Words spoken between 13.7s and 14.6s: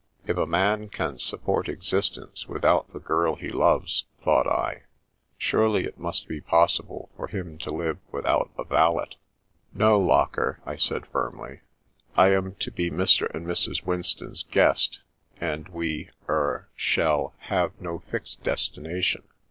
Winston's